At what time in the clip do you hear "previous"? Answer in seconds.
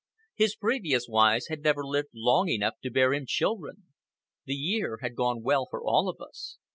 0.55-1.07